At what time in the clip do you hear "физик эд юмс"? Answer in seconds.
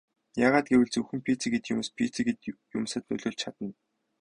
1.27-1.87